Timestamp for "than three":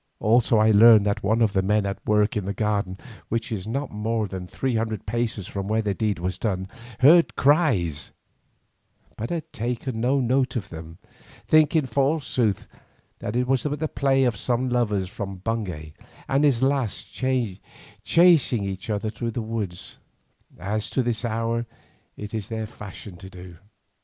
4.27-4.75